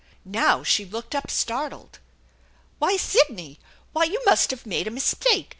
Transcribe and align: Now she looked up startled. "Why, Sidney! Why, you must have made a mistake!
Now 0.25 0.63
she 0.63 0.83
looked 0.83 1.13
up 1.13 1.29
startled. 1.29 1.99
"Why, 2.79 2.97
Sidney! 2.97 3.59
Why, 3.93 4.05
you 4.05 4.19
must 4.25 4.49
have 4.49 4.65
made 4.65 4.87
a 4.87 4.89
mistake! 4.89 5.49